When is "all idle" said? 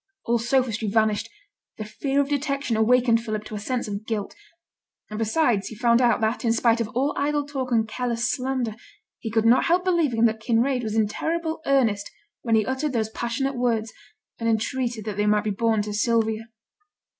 6.95-7.45